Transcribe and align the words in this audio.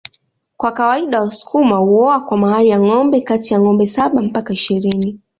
Kwa 0.57 0.71
kawaida 0.71 1.21
wasukuma 1.21 1.75
huoa 1.77 2.19
kwa 2.21 2.37
mahali 2.37 2.69
ya 2.69 2.79
ngombe 2.79 3.21
kati 3.21 3.53
ya 3.53 3.59
ngombe 3.59 3.85
saba 3.87 4.21
mpaka 4.21 4.53
ishirini 4.53 5.19